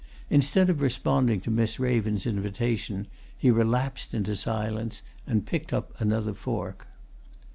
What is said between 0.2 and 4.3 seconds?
Instead of responding to Miss Raven's invitation he relapsed